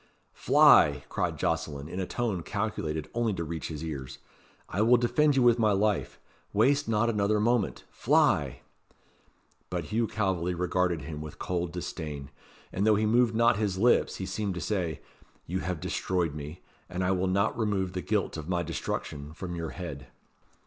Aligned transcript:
"Fly!" 0.33 1.03
cried 1.09 1.37
Jocelyn, 1.37 1.87
in 1.87 1.99
a 1.99 2.07
tone 2.07 2.41
calculated 2.41 3.07
only 3.13 3.33
to 3.35 3.43
reach 3.43 3.67
his 3.67 3.83
ears. 3.83 4.17
"I 4.67 4.81
will 4.81 4.97
defend 4.97 5.35
you 5.35 5.43
with 5.43 5.59
my 5.59 5.73
life. 5.73 6.19
Waste 6.53 6.89
not 6.89 7.07
another 7.07 7.39
moment 7.39 7.83
fly!" 7.91 8.61
But 9.69 9.83
Hugh 9.93 10.07
Calveley 10.07 10.55
regarded 10.55 11.03
him 11.03 11.21
with 11.21 11.37
cold 11.37 11.71
disdain, 11.71 12.31
and 12.73 12.83
though 12.87 12.95
he 12.95 13.05
moved 13.05 13.35
not 13.35 13.57
his 13.57 13.77
lips, 13.77 14.15
he 14.15 14.25
seemed 14.25 14.55
to 14.55 14.59
say, 14.59 15.01
"You 15.45 15.59
have 15.59 15.79
destroyed 15.79 16.33
me; 16.33 16.61
and 16.89 17.03
I 17.03 17.11
will 17.11 17.27
not 17.27 17.55
remove 17.55 17.93
the 17.93 18.01
guilt 18.01 18.37
of 18.37 18.49
my 18.49 18.63
destruction 18.63 19.33
from 19.33 19.55
your 19.55 19.69
head." 19.69 20.07